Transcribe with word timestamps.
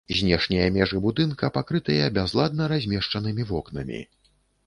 Знешнія 0.19 0.63
межы 0.77 1.01
будынка 1.03 1.49
пакрытыя 1.57 2.07
бязладна 2.17 2.71
размешчанымі 2.73 3.43
вокнамі. 3.51 4.01